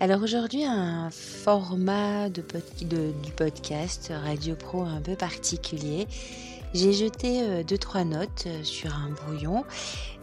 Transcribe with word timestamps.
Alors 0.00 0.22
aujourd'hui, 0.22 0.64
un 0.64 1.10
format 1.10 2.28
de 2.28 2.42
du 2.80 3.32
podcast 3.32 4.12
Radio 4.24 4.56
Pro 4.56 4.82
un 4.82 5.00
peu 5.00 5.14
particulier. 5.14 6.06
J'ai 6.74 6.92
jeté 6.92 7.42
euh, 7.42 7.62
deux 7.62 7.78
trois 7.78 8.04
notes 8.04 8.44
euh, 8.46 8.64
sur 8.64 8.94
un 8.94 9.10
brouillon 9.10 9.64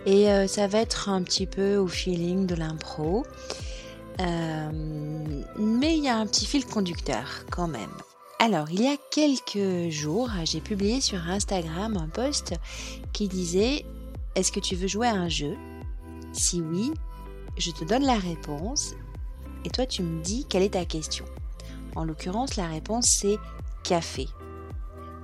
et 0.06 0.30
euh, 0.30 0.48
ça 0.48 0.68
va 0.68 0.80
être 0.80 1.10
un 1.10 1.22
petit 1.22 1.46
peu 1.46 1.78
au 1.78 1.88
feeling 1.88 2.48
de 2.48 2.56
l'impro. 2.56 3.26
mais 4.18 5.98
il 5.98 6.04
y 6.04 6.10
a 6.10 6.18
un 6.18 6.26
petit 6.26 6.46
fil 6.46 6.66
conducteur 6.66 7.46
quand 7.52 7.68
même. 7.68 7.94
Alors, 8.40 8.70
il 8.72 8.82
y 8.82 8.88
a 8.88 8.96
quelques 9.12 9.92
jours, 9.92 10.30
j'ai 10.46 10.62
publié 10.62 11.02
sur 11.02 11.20
Instagram 11.30 11.98
un 11.98 12.08
post 12.08 12.54
qui 13.14 13.28
disait 13.28 13.86
Est-ce 14.36 14.52
que 14.52 14.60
tu 14.60 14.76
veux 14.76 14.88
jouer 14.88 15.08
à 15.08 15.14
un 15.14 15.30
jeu? 15.30 15.56
Si 16.32 16.62
oui, 16.62 16.92
je 17.60 17.72
te 17.72 17.84
donne 17.84 18.06
la 18.06 18.18
réponse 18.18 18.96
et 19.66 19.70
toi 19.70 19.86
tu 19.86 20.02
me 20.02 20.22
dis 20.24 20.46
quelle 20.46 20.64
est 20.64 20.74
ta 20.74 20.86
question. 20.86 21.26
En 21.96 22.04
l'occurrence, 22.04 22.56
la 22.56 22.68
réponse 22.68 23.08
c'est 23.08 23.38
café. 23.84 24.28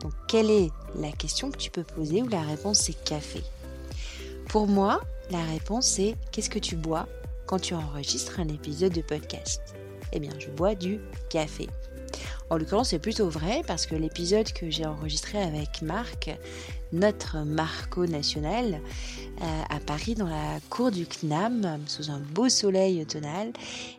Donc, 0.02 0.12
quelle 0.28 0.52
est 0.52 0.72
la 1.00 1.12
question 1.12 1.50
que 1.50 1.58
tu 1.58 1.72
peux 1.72 1.84
poser 1.84 2.22
ou 2.22 2.28
la 2.28 2.42
réponse 2.42 2.80
c'est 2.80 3.04
café? 3.04 3.42
Pour 4.50 4.68
moi, 4.68 5.02
la 5.32 5.44
réponse 5.44 5.88
c'est 5.88 6.16
qu'est-ce 6.32 6.50
que 6.50 6.60
tu 6.60 6.76
bois 6.76 7.08
quand 7.48 7.60
tu 7.60 7.74
enregistres 7.74 8.40
un 8.40 8.48
épisode 8.50 8.94
de 8.94 9.02
podcast? 9.02 9.62
Eh 10.12 10.20
bien, 10.20 10.34
je 10.38 10.50
bois 10.50 10.76
du 10.76 11.00
café. 11.30 11.68
En 12.52 12.58
l'occurrence, 12.58 12.90
c'est 12.90 13.00
plutôt 13.00 13.28
vrai 13.28 13.64
parce 13.66 13.88
que 13.88 13.96
l'épisode 13.96 14.52
que 14.54 14.70
j'ai 14.70 14.86
enregistré 14.86 15.42
avec 15.42 15.82
Marc, 15.82 16.30
notre 16.94 17.40
Marco 17.40 18.06
national, 18.06 18.82
euh, 19.42 19.62
à 19.70 19.80
Paris 19.80 20.14
dans 20.14 20.28
la 20.28 20.60
cour 20.70 20.92
du 20.92 21.08
CNAM, 21.08 21.80
sous 21.88 22.12
un 22.12 22.20
beau 22.20 22.48
soleil 22.48 23.02
automnal, 23.02 23.52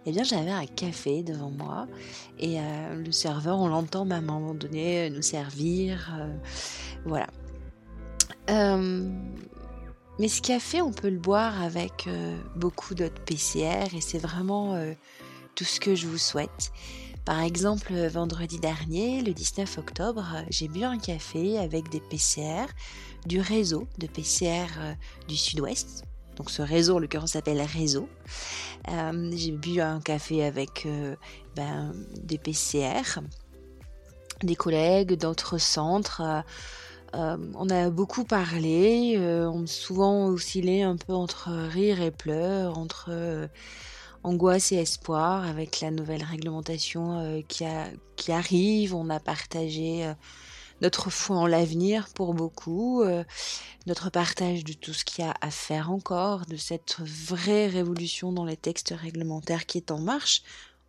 eh 0.07 0.13
bien 0.13 0.23
j'avais 0.23 0.53
un 0.53 0.67
café 0.67 1.25
devant 1.25 1.51
moi 1.51 1.89
et 2.39 2.61
euh, 2.61 3.03
le 3.05 3.11
serveur, 3.11 3.59
on 3.59 3.67
l'entend 3.67 4.09
à 4.11 4.15
un 4.15 4.21
moment 4.21 4.55
donné 4.55 5.11
nous 5.11 5.23
servir, 5.23 6.15
euh, 6.17 6.33
voilà. 7.05 7.27
mais 10.21 10.29
ce 10.29 10.41
café, 10.41 10.81
on 10.83 10.93
peut 10.93 11.11
le 11.11 11.19
boire 11.19 11.61
avec 11.63 12.09
beaucoup 12.55 12.95
d'autres 12.95 13.21
PCR 13.25 13.93
et 13.93 14.01
c'est 14.01 14.19
vraiment 14.19 14.81
tout 15.57 15.65
ce 15.65 15.81
que 15.81 15.97
je 15.97 16.07
vous 16.07 16.19
souhaite. 16.19 16.71
Par 17.27 17.43
exemple, 17.43 17.93
vendredi 18.07 18.61
dernier, 18.61 19.21
le 19.21 19.33
19 19.33 19.79
octobre, 19.79 20.25
j'ai 20.49 20.69
bu 20.69 20.85
un 20.85 20.97
café 20.97 21.59
avec 21.59 21.89
des 21.89 21.99
PCR 21.99 22.67
du 23.27 23.41
réseau 23.41 23.89
de 23.99 24.07
PCR 24.07 24.67
euh, 24.79 24.95
du 25.27 25.37
Sud-Ouest. 25.37 26.05
Donc 26.37 26.51
ce 26.51 26.63
réseau, 26.63 26.95
en 26.95 26.99
l'occurrence, 27.01 27.33
s'appelle 27.33 27.61
Réseau. 27.61 28.09
Euh, 28.89 29.33
j'ai 29.35 29.51
bu 29.51 29.81
un 29.81 30.01
café 30.01 30.45
avec 30.45 30.87
euh, 30.87 31.17
ben, 31.57 31.93
des 32.23 32.39
PCR, 32.39 33.19
des 34.45 34.55
collègues 34.55 35.15
d'autres 35.15 35.59
centres. 35.59 36.23
on 37.13 37.71
a 37.71 37.91
beaucoup 37.91 38.23
parlé, 38.23 39.17
on 39.19 39.65
a 39.65 39.67
souvent 39.67 40.27
oscillé 40.27 40.85
un 40.85 40.97
peu 40.97 41.13
entre 41.13 41.51
rire 41.51 42.01
et 42.01 42.13
pleurs, 42.13 42.79
entre 42.79 43.49
angoisse 44.27 44.73
et 44.73 44.77
espoir 44.77 45.45
avec 45.45 45.81
la 45.81 45.93
nouvelle 45.93 46.25
réglementation 46.25 47.21
euh, 47.21 47.41
qui, 47.47 48.33
arrive. 48.33 48.95
On 48.95 49.09
a 49.09 49.21
partagé 49.21 50.05
euh, 50.05 50.15
notre 50.81 51.11
foi 51.11 51.37
en 51.37 51.47
l'avenir 51.47 52.09
pour 52.13 52.35
beaucoup, 52.35 53.03
euh, 53.03 53.23
notre 53.87 54.11
partage 54.11 54.65
de 54.65 54.73
tout 54.73 54.93
ce 54.93 55.05
qu'il 55.05 55.25
y 55.25 55.29
a 55.29 55.35
à 55.41 55.51
faire 55.51 55.93
encore, 55.93 56.45
de 56.47 56.57
cette 56.57 56.97
vraie 56.99 57.69
révolution 57.69 58.33
dans 58.33 58.45
les 58.45 58.57
textes 58.57 58.93
réglementaires 58.97 59.65
qui 59.65 59.79
est 59.79 59.93
en 59.93 60.01
marche. 60.01 60.43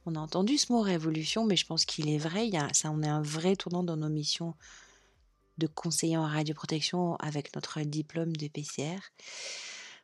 On 0.08 0.16
a 0.16 0.20
entendu 0.20 0.58
ce 0.58 0.72
mot 0.74 0.82
révolution, 0.82 1.46
mais 1.46 1.58
je 1.58 1.66
pense 1.66 1.86
qu'il 1.86 2.10
est 2.10 2.18
vrai. 2.18 2.50
Ça, 2.74 2.90
on 2.92 3.04
est 3.04 3.08
un 3.08 3.22
vrai 3.22 3.56
tournant 3.56 3.84
dans 3.84 3.98
nos 3.98 4.10
missions 4.10 4.56
de 5.60 5.68
conseiller 5.68 6.18
en 6.18 6.26
radioprotection 6.26 7.18
avec 7.18 7.54
notre 7.56 7.82
diplôme 7.82 8.36
de 8.36 8.48
PCR 8.48 9.00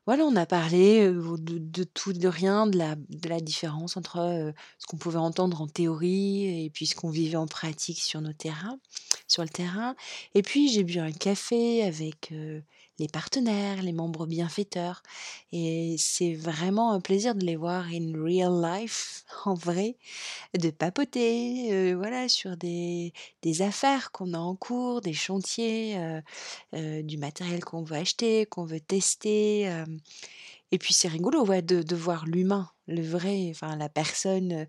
voilà, 0.05 0.25
on 0.25 0.35
a 0.35 0.45
parlé 0.45 1.07
de, 1.07 1.83
tout, 1.83 2.13
de 2.13 2.27
rien, 2.27 2.67
de 2.67 2.77
la, 2.77 3.39
différence 3.39 3.95
entre 3.95 4.53
ce 4.77 4.85
qu'on 4.85 4.97
pouvait 4.97 5.17
entendre 5.17 5.61
en 5.61 5.67
théorie 5.67 6.65
et 6.65 6.69
puis 6.69 6.87
ce 6.87 6.95
qu'on 6.95 7.09
vivait 7.09 7.37
en 7.37 7.47
pratique 7.47 8.01
sur 8.01 8.19
nos 8.21 8.33
terrains, 8.33 8.79
sur 9.27 9.43
le 9.43 9.49
terrain. 9.49 9.95
Et 10.35 10.41
puis 10.41 10.69
j'ai 10.69 10.83
bu 10.83 10.99
un 10.99 11.11
café 11.11 11.83
avec 11.83 12.33
les 12.99 13.07
partenaires, 13.07 13.81
les 13.81 13.93
membres 13.93 14.25
bienfaiteurs. 14.25 15.01
Et 15.51 15.95
c'est 15.97 16.33
vraiment 16.33 16.91
un 16.91 17.01
plaisir 17.01 17.35
de 17.35 17.45
les 17.45 17.55
voir 17.55 17.85
in 17.87 18.13
real 18.15 18.61
life, 18.61 19.23
en 19.45 19.53
vrai, 19.53 19.97
de 20.57 20.69
papoter, 20.69 21.73
euh, 21.73 21.95
voilà, 21.95 22.29
sur 22.29 22.57
des, 22.57 23.13
des 23.41 23.61
affaires 23.61 24.11
qu'on 24.11 24.33
a 24.33 24.39
en 24.39 24.55
cours, 24.55 25.01
des 25.01 25.13
chantiers, 25.13 25.97
euh, 25.97 26.21
euh, 26.75 27.01
du 27.01 27.17
matériel 27.17 27.63
qu'on 27.63 27.83
veut 27.83 27.97
acheter, 27.97 28.45
qu'on 28.45 28.65
veut 28.65 28.79
tester. 28.79 29.63
et 30.71 30.77
puis 30.77 30.93
c'est 30.93 31.07
rigolo 31.07 31.45
de, 31.45 31.81
de 31.81 31.95
voir 31.95 32.25
l'humain, 32.25 32.69
le 32.87 33.01
vrai, 33.01 33.47
enfin 33.51 33.75
la 33.75 33.89
personne 33.89 34.67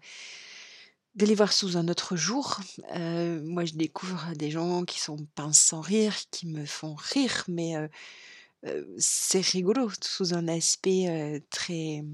de 1.15 1.27
les 1.27 1.35
voir 1.35 1.53
sous 1.53 1.77
un 1.77 1.89
autre 1.89 2.17
jour. 2.17 2.61
moi, 2.91 3.65
je 3.65 3.75
découvre 3.75 4.33
des 4.35 4.51
gens 4.51 4.85
qui 4.85 5.01
sont 5.01 5.27
pinces 5.35 5.61
sans 5.61 5.81
rire, 5.81 6.15
qui 6.31 6.47
me 6.47 6.67
font 6.67 6.95
rire, 6.95 7.45
mais 7.49 7.75
c'est 8.99 9.45
rigolo 9.45 9.91
sous 10.03 10.35
un 10.35 10.49
aspect 10.49 11.43
très 11.51 12.05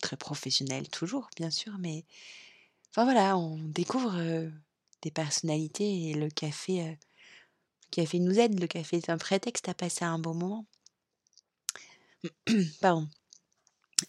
très 0.00 0.16
professionnel 0.16 0.88
toujours, 0.88 1.28
bien 1.36 1.50
sûr, 1.50 1.76
mais 1.80 2.04
enfin 2.90 3.04
voilà, 3.04 3.36
on 3.36 3.58
découvre 3.58 4.16
des 5.02 5.10
personnalités 5.10 6.10
et 6.10 6.14
le 6.14 6.28
café, 6.28 6.84
le 6.84 6.96
café 7.90 8.18
nous 8.18 8.38
aide. 8.38 8.60
Le 8.60 8.66
café 8.66 8.96
est 8.96 9.10
un 9.10 9.18
prétexte 9.18 9.68
à 9.68 9.74
passer 9.74 10.04
un 10.04 10.18
bon 10.18 10.34
moment. 10.34 10.66
Pardon. 12.80 13.08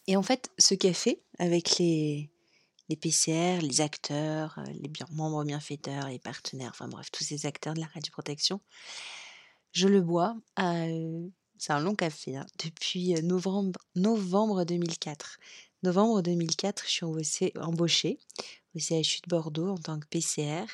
Et 0.08 0.16
en 0.16 0.24
fait, 0.24 0.52
ce 0.58 0.76
café 0.76 1.22
avec 1.38 1.78
les 1.78 2.30
les 2.90 2.96
PCR, 2.96 3.62
les 3.62 3.82
acteurs, 3.82 4.58
euh, 4.58 4.72
les 4.72 4.92
membres 5.12 5.44
bienfaiteurs, 5.44 6.08
les 6.08 6.20
partenaires, 6.20 6.72
enfin 6.72 6.88
bref, 6.88 7.10
tous 7.12 7.24
ces 7.24 7.46
acteurs 7.46 7.76
de 7.76 7.80
la 7.80 7.88
radioprotection. 7.88 8.60
Je 9.72 9.88
le 9.88 10.02
bois, 10.02 10.36
c'est 11.60 11.74
un 11.74 11.80
long 11.80 11.94
café, 11.94 12.38
hein, 12.38 12.46
depuis 12.64 13.16
euh, 13.16 13.22
novembre, 13.22 13.80
novembre 13.96 14.64
2004. 14.64 15.38
Novembre 15.84 16.22
2004, 16.22 16.84
je 16.86 16.92
suis 16.92 17.52
embauchée 17.58 18.18
au 18.76 18.80
CHU 18.80 19.22
de 19.24 19.30
Bordeaux 19.30 19.70
en 19.70 19.78
tant 19.78 20.00
que 20.00 20.08
PCR. 20.08 20.66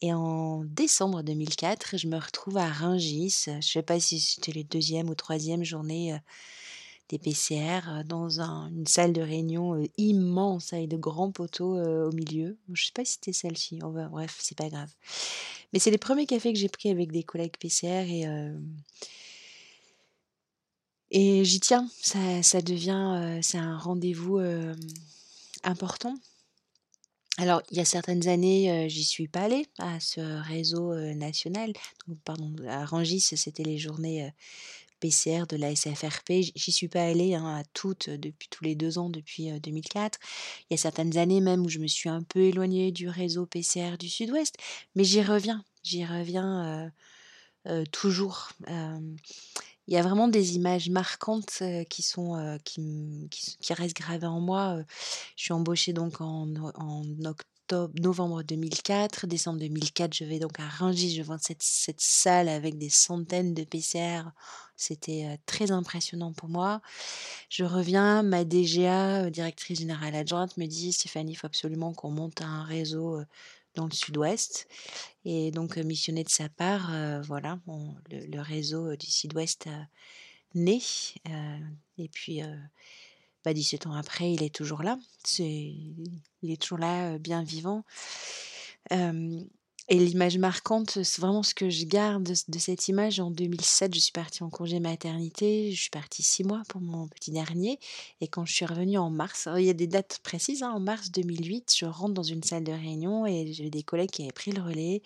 Et 0.00 0.12
en 0.12 0.64
décembre 0.64 1.22
2004, 1.22 1.96
je 1.96 2.08
me 2.08 2.18
retrouve 2.18 2.58
à 2.58 2.68
Rungis. 2.68 3.44
Je 3.46 3.50
ne 3.52 3.60
sais 3.60 3.82
pas 3.82 3.98
si 3.98 4.20
c'était 4.20 4.52
les 4.52 4.64
deuxième 4.64 5.08
ou 5.08 5.14
troisième 5.14 5.64
journée 5.64 6.12
euh, 6.12 6.18
des 7.08 7.18
PCR 7.18 8.04
dans 8.06 8.40
une 8.40 8.86
salle 8.86 9.12
de 9.12 9.20
réunion 9.20 9.82
immense 9.98 10.72
avec 10.72 10.88
de 10.88 10.96
grands 10.96 11.30
poteaux 11.30 11.76
au 11.76 12.12
milieu. 12.12 12.56
Je 12.72 12.86
sais 12.86 12.92
pas 12.94 13.04
si 13.04 13.14
c'était 13.14 13.32
celle-ci. 13.32 13.78
bref, 13.78 14.36
c'est 14.40 14.56
pas 14.56 14.68
grave. 14.68 14.90
Mais 15.72 15.78
c'est 15.78 15.90
les 15.90 15.98
premiers 15.98 16.26
cafés 16.26 16.52
que 16.52 16.58
j'ai 16.58 16.68
pris 16.68 16.90
avec 16.90 17.12
des 17.12 17.22
collègues 17.22 17.56
PCR 17.58 18.06
et 21.10 21.44
j'y 21.44 21.60
tiens. 21.60 21.88
Ça, 22.00 22.62
devient, 22.62 23.38
c'est 23.42 23.58
un 23.58 23.78
rendez-vous 23.78 24.40
important. 25.62 26.14
Alors, 27.36 27.62
il 27.70 27.76
y 27.76 27.80
a 27.80 27.84
certaines 27.84 28.28
années, 28.28 28.88
j'y 28.88 29.04
suis 29.04 29.28
pas 29.28 29.42
allée 29.42 29.66
à 29.78 29.98
ce 30.00 30.20
réseau 30.48 30.94
national. 31.14 31.72
pardon, 32.24 32.54
à 32.68 32.84
Rangis, 32.86 33.20
c'était 33.20 33.64
les 33.64 33.76
journées 33.76 34.32
PCR 35.00 35.46
de 35.48 35.56
la 35.56 35.74
SFRP. 35.74 36.52
J'y 36.54 36.72
suis 36.72 36.88
pas 36.88 37.02
allée 37.02 37.34
hein, 37.34 37.56
à 37.56 37.62
toutes 37.72 38.10
depuis 38.10 38.48
tous 38.48 38.64
les 38.64 38.74
deux 38.74 38.98
ans 38.98 39.10
depuis 39.10 39.50
2004. 39.60 40.18
Il 40.70 40.74
y 40.74 40.74
a 40.74 40.76
certaines 40.78 41.16
années 41.18 41.40
même 41.40 41.64
où 41.64 41.68
je 41.68 41.78
me 41.78 41.86
suis 41.86 42.08
un 42.08 42.22
peu 42.22 42.40
éloignée 42.40 42.92
du 42.92 43.08
réseau 43.08 43.46
PCR 43.46 43.96
du 43.98 44.08
Sud-Ouest, 44.08 44.56
mais 44.94 45.04
j'y 45.04 45.22
reviens. 45.22 45.64
J'y 45.82 46.04
reviens 46.04 46.92
toujours. 47.92 48.50
il 48.68 49.94
y 49.94 49.96
a 49.96 50.02
vraiment 50.02 50.28
des 50.28 50.56
images 50.56 50.88
marquantes 50.90 51.62
qui 51.90 52.02
sont 52.02 52.58
qui, 52.64 53.28
qui, 53.30 53.72
restent 53.74 53.96
gravées 53.96 54.26
en 54.26 54.40
moi. 54.40 54.78
Je 55.36 55.44
suis 55.44 55.52
embauchée 55.52 55.92
donc 55.92 56.20
en, 56.20 56.48
en 56.74 57.04
octobre 57.24 57.53
novembre 57.72 58.42
2004. 58.42 59.26
Décembre 59.26 59.60
2004, 59.60 60.14
je 60.14 60.24
vais 60.24 60.38
donc 60.38 60.58
à 60.60 60.68
Rungis, 60.68 61.14
je 61.14 61.22
vois 61.22 61.38
cette, 61.38 61.62
cette 61.62 62.00
salle 62.00 62.48
avec 62.48 62.78
des 62.78 62.90
centaines 62.90 63.54
de 63.54 63.64
PCR. 63.64 64.22
C'était 64.76 65.26
euh, 65.26 65.36
très 65.46 65.70
impressionnant 65.70 66.32
pour 66.32 66.48
moi. 66.48 66.80
Je 67.48 67.64
reviens, 67.64 68.22
ma 68.22 68.44
DGA, 68.44 69.24
euh, 69.24 69.30
directrice 69.30 69.78
générale 69.78 70.14
adjointe, 70.14 70.56
me 70.56 70.66
dit 70.66 70.92
Stéphanie, 70.92 71.32
il 71.32 71.36
faut 71.36 71.46
absolument 71.46 71.92
qu'on 71.92 72.10
monte 72.10 72.42
un 72.42 72.64
réseau 72.64 73.18
euh, 73.18 73.24
dans 73.76 73.86
le 73.86 73.92
sud-ouest. 73.92 74.68
Et 75.24 75.50
donc, 75.50 75.76
missionné 75.76 76.24
de 76.24 76.28
sa 76.28 76.48
part, 76.48 76.92
voilà, 77.24 77.58
le, 78.08 78.40
réseau 78.40 78.94
du 78.94 79.10
sud-ouest 79.10 79.68
naît. 80.54 80.78
et 81.98 82.08
puis, 82.08 82.40
bah, 83.44 83.54
17 83.54 83.86
ans 83.86 83.94
après, 83.94 84.32
il 84.32 84.42
est 84.42 84.54
toujours 84.54 84.82
là. 84.82 84.98
C'est, 85.24 85.74
il 86.42 86.50
est 86.50 86.60
toujours 86.60 86.78
là, 86.78 87.18
bien 87.18 87.42
vivant. 87.42 87.84
Et 89.90 89.98
l'image 89.98 90.38
marquante, 90.38 91.02
c'est 91.02 91.20
vraiment 91.20 91.42
ce 91.42 91.54
que 91.54 91.68
je 91.68 91.84
garde 91.84 92.22
de, 92.22 92.58
cette 92.58 92.88
image. 92.88 93.20
En 93.20 93.30
2007, 93.30 93.94
je 93.94 94.00
suis 94.00 94.12
partie 94.12 94.42
en 94.42 94.48
congé 94.48 94.80
maternité. 94.80 95.72
Je 95.72 95.78
suis 95.78 95.90
partie 95.90 96.22
six 96.22 96.42
mois 96.42 96.62
pour 96.70 96.80
mon 96.80 97.06
petit 97.06 97.30
dernier. 97.30 97.78
Et 98.22 98.28
quand 98.28 98.46
je 98.46 98.54
suis 98.54 98.64
revenue 98.64 98.96
en 98.96 99.10
mars, 99.10 99.46
il 99.58 99.64
y 99.64 99.68
a 99.68 99.74
des 99.74 99.86
dates 99.86 100.20
précises, 100.22 100.62
hein, 100.62 100.72
en 100.74 100.80
mars 100.80 101.10
2008, 101.10 101.74
je 101.76 101.84
rentre 101.84 102.14
dans 102.14 102.22
une 102.22 102.42
salle 102.42 102.64
de 102.64 102.72
réunion 102.72 103.26
et 103.26 103.52
j'avais 103.52 103.68
des 103.68 103.82
collègues 103.82 104.10
qui 104.10 104.22
avaient 104.22 104.32
pris 104.32 104.52
le 104.52 104.62
relais 104.62 105.02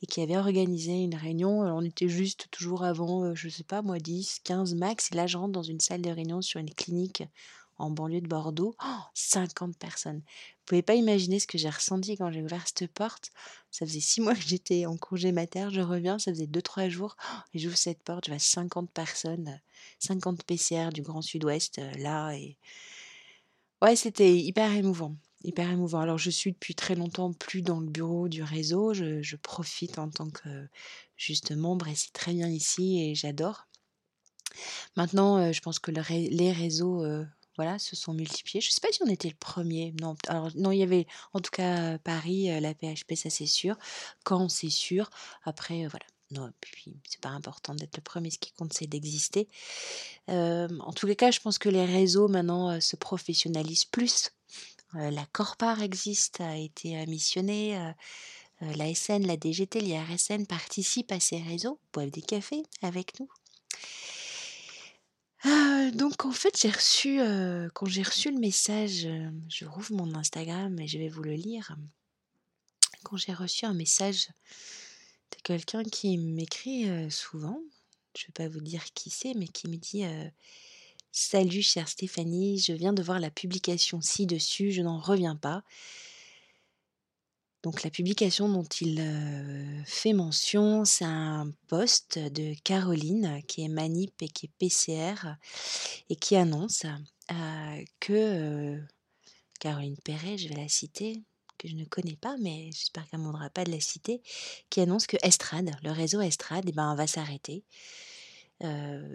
et 0.00 0.06
qui 0.06 0.22
avaient 0.22 0.38
organisé 0.38 0.92
une 0.92 1.14
réunion. 1.14 1.60
On 1.60 1.82
était 1.82 2.08
juste 2.08 2.46
toujours 2.50 2.84
avant, 2.84 3.24
euh, 3.24 3.34
je 3.34 3.50
sais 3.50 3.64
pas, 3.64 3.82
moi 3.82 3.98
10, 3.98 4.40
15 4.44 4.74
max. 4.76 5.10
Et 5.12 5.14
là, 5.14 5.26
je 5.26 5.36
rentre 5.36 5.52
dans 5.52 5.62
une 5.62 5.80
salle 5.80 6.00
de 6.00 6.10
réunion 6.10 6.40
sur 6.40 6.58
une 6.58 6.72
clinique 6.72 7.22
en 7.78 7.90
banlieue 7.90 8.20
de 8.20 8.28
Bordeaux, 8.28 8.74
50 9.14 9.76
personnes. 9.76 10.18
Vous 10.18 10.64
pouvez 10.66 10.82
pas 10.82 10.94
imaginer 10.94 11.40
ce 11.40 11.46
que 11.46 11.58
j'ai 11.58 11.70
ressenti 11.70 12.16
quand 12.16 12.30
j'ai 12.30 12.42
ouvert 12.42 12.64
cette 12.66 12.90
porte. 12.92 13.30
Ça 13.70 13.86
faisait 13.86 14.00
six 14.00 14.20
mois 14.22 14.34
que 14.34 14.42
j'étais 14.42 14.86
en 14.86 14.96
congé 14.96 15.32
mater, 15.32 15.68
je 15.70 15.80
reviens, 15.80 16.18
ça 16.18 16.32
faisait 16.32 16.46
deux, 16.46 16.62
trois 16.62 16.88
jours, 16.88 17.16
et 17.54 17.58
j'ouvre 17.58 17.76
cette 17.76 18.02
porte, 18.02 18.26
je 18.26 18.30
vois 18.30 18.38
50 18.38 18.90
personnes, 18.90 19.60
50 19.98 20.44
PCR 20.44 20.90
du 20.92 21.02
Grand 21.02 21.22
Sud-Ouest, 21.22 21.78
euh, 21.78 21.92
là, 21.98 22.32
et... 22.32 22.56
Ouais, 23.80 23.96
c'était 23.96 24.36
hyper 24.36 24.72
émouvant 24.72 25.16
hyper 25.44 25.70
émouvant. 25.70 26.00
Alors, 26.00 26.18
je 26.18 26.30
suis 26.30 26.52
depuis 26.52 26.74
très 26.74 26.94
longtemps 26.94 27.32
plus 27.32 27.62
dans 27.62 27.80
le 27.80 27.88
bureau 27.88 28.28
du 28.28 28.42
réseau. 28.42 28.94
Je, 28.94 29.36
profite 29.36 29.98
en 29.98 30.08
tant 30.08 30.30
que 30.30 30.68
juste 31.16 31.52
membre 31.52 31.88
et 31.88 31.94
c'est 31.94 32.12
très 32.12 32.32
bien 32.32 32.48
ici 32.48 33.02
et 33.02 33.14
j'adore. 33.14 33.66
Maintenant, 34.96 35.38
euh, 35.38 35.52
je 35.52 35.60
pense 35.60 35.78
que 35.78 35.90
les 35.90 36.52
réseaux 36.52 37.04
euh, 37.04 37.24
voilà, 37.56 37.78
se 37.78 37.96
sont 37.96 38.14
multipliés. 38.14 38.60
Je 38.60 38.68
ne 38.68 38.72
sais 38.72 38.80
pas 38.80 38.92
si 38.92 39.02
on 39.02 39.08
était 39.08 39.28
le 39.28 39.34
premier. 39.34 39.94
Non, 40.00 40.16
alors 40.28 40.50
non, 40.56 40.72
il 40.72 40.78
y 40.78 40.82
avait 40.82 41.06
en 41.32 41.40
tout 41.40 41.50
cas 41.50 41.98
Paris, 41.98 42.48
la 42.60 42.74
PHP, 42.74 43.14
ça 43.14 43.30
c'est 43.30 43.46
sûr. 43.46 43.76
Quand 44.24 44.48
c'est 44.48 44.70
sûr. 44.70 45.10
Après, 45.44 45.86
voilà. 45.86 46.06
Non, 46.30 46.50
puis 46.60 46.96
c'est 47.06 47.20
pas 47.20 47.28
important 47.28 47.74
d'être 47.74 47.96
le 47.96 48.02
premier. 48.02 48.30
Ce 48.30 48.38
qui 48.38 48.52
compte, 48.52 48.72
c'est 48.72 48.86
d'exister. 48.86 49.48
en 50.28 50.92
tous 50.96 51.06
les 51.06 51.16
cas, 51.16 51.30
je 51.30 51.40
pense 51.40 51.58
que 51.58 51.68
les 51.68 51.84
réseaux 51.84 52.28
maintenant 52.28 52.80
se 52.80 52.96
professionnalisent 52.96 53.84
plus. 53.84 54.30
la 54.94 55.26
Corpar 55.26 55.82
existe, 55.82 56.40
a 56.40 56.56
été 56.56 57.04
missionnée. 57.06 57.92
la 58.62 58.94
SN, 58.94 59.26
la 59.26 59.36
DGT, 59.36 59.80
l'IRSN 59.80 60.46
participent 60.46 61.12
à 61.12 61.20
ces 61.20 61.38
réseaux, 61.42 61.78
boivent 61.92 62.10
des 62.10 62.22
cafés 62.22 62.62
avec 62.80 63.20
nous. 63.20 63.28
Ah, 65.44 65.90
donc 65.94 66.24
en 66.24 66.30
fait, 66.32 66.56
j'ai 66.60 66.70
reçu, 66.70 67.18
quand 67.74 67.86
j'ai 67.86 68.02
reçu 68.02 68.30
le 68.30 68.38
message, 68.38 69.08
je 69.48 69.64
rouvre 69.64 69.92
mon 69.94 70.14
Instagram 70.14 70.78
et 70.78 70.86
je 70.86 70.98
vais 70.98 71.08
vous 71.08 71.22
le 71.22 71.34
lire. 71.34 71.76
Quand 73.02 73.16
j'ai 73.16 73.32
reçu 73.32 73.64
un 73.64 73.74
message 73.74 74.28
de 75.32 75.42
quelqu'un 75.42 75.82
qui 75.82 76.16
m'écrit, 76.16 77.10
souvent, 77.10 77.60
je 78.16 78.22
ne 78.22 78.26
vais 78.28 78.32
pas 78.34 78.48
vous 78.48 78.60
dire 78.60 78.84
qui 78.94 79.10
c'est, 79.10 79.34
mais 79.34 79.48
qui 79.48 79.68
me 79.68 79.76
dit, 79.76 80.04
«Salut 81.10 81.62
chère 81.62 81.88
Stéphanie, 81.88 82.58
je 82.58 82.72
viens 82.72 82.92
de 82.92 83.02
voir 83.02 83.18
la 83.18 83.30
publication 83.30 84.00
ci-dessus, 84.00 84.70
je 84.70 84.82
n'en 84.82 84.98
reviens 84.98 85.36
pas. 85.36 85.64
Donc 87.62 87.84
la 87.84 87.90
publication 87.90 88.48
dont 88.48 88.64
il 88.80 89.00
fait 89.86 90.12
mention, 90.12 90.84
c'est 90.84 91.04
un 91.04 91.52
post 91.68 92.18
de 92.18 92.54
Caroline 92.64 93.40
qui 93.46 93.62
est 93.62 93.68
manip 93.68 94.20
et 94.20 94.28
qui 94.28 94.46
est 94.46 94.52
PCR 94.58 95.36
et 96.08 96.16
qui 96.16 96.34
annonce 96.34 96.84
que 98.00 98.80
Caroline 99.60 99.96
Perret, 100.04 100.38
je 100.38 100.48
vais 100.48 100.56
la 100.56 100.68
citer, 100.68 101.22
que 101.56 101.68
je 101.68 101.76
ne 101.76 101.84
connais 101.84 102.16
pas, 102.16 102.36
mais 102.40 102.70
j'espère 102.72 103.08
qu'elle 103.08 103.20
ne 103.20 103.26
voudra 103.26 103.48
pas 103.48 103.62
de 103.62 103.70
la 103.70 103.80
citer, 103.80 104.22
qui 104.68 104.80
annonce 104.80 105.06
que 105.06 105.16
Estrade, 105.22 105.70
le 105.84 105.92
réseau 105.92 106.20
Estrade, 106.20 106.64
eh 106.66 106.72
ben, 106.72 106.96
va 106.96 107.06
s'arrêter. 107.06 107.62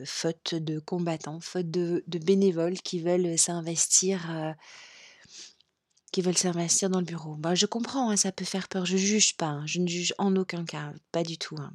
faute 0.06 0.56
de 0.56 0.80
combattants, 0.80 1.42
faute 1.42 1.70
de 1.70 2.02
bénévoles 2.20 2.80
qui 2.80 3.02
veulent 3.02 3.38
s'investir 3.38 4.56
qui 6.18 6.24
veulent 6.24 6.36
s'investir 6.36 6.90
dans 6.90 6.98
le 6.98 7.06
bureau. 7.06 7.36
Bah, 7.36 7.54
je 7.54 7.68
comprends, 7.68 8.10
hein, 8.10 8.16
ça 8.18 8.32
peut 8.32 8.44
faire 8.44 8.70
peur. 8.70 8.88
Je 8.88 8.98
juge 8.98 9.38
pas, 9.38 9.50
hein, 9.50 9.68
je 9.68 9.80
ne 9.80 9.88
juge 9.88 10.16
en 10.18 10.36
aucun 10.36 10.66
cas, 10.66 10.92
pas 11.12 11.22
du 11.22 11.38
tout. 11.38 11.56
Hein. 11.60 11.72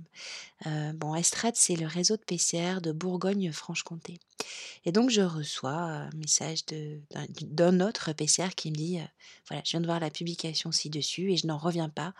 Euh, 0.67 0.93
bon, 0.95 1.15
Estrade, 1.15 1.55
c'est 1.55 1.77
le 1.77 1.87
réseau 1.87 2.17
de 2.17 2.23
PCR 2.23 2.81
de 2.83 2.91
Bourgogne-Franche-Comté. 2.91 4.19
Et 4.85 4.91
donc, 4.91 5.11
je 5.11 5.21
reçois 5.21 5.71
un 5.71 6.11
message 6.17 6.65
d'un 7.41 7.79
autre 7.79 8.13
PCR 8.15 8.49
qui 8.57 8.73
me 8.73 8.75
dit, 8.75 8.99
euh, 8.99 9.05
voilà, 9.47 9.63
je 9.65 9.71
viens 9.71 9.81
de 9.81 9.87
voir 9.87 10.01
la 10.01 10.11
publication 10.11 10.73
ci-dessus 10.73 11.31
et 11.31 11.37
je 11.37 11.47
n'en 11.47 11.57
reviens 11.57 11.89
pas. 11.89 12.13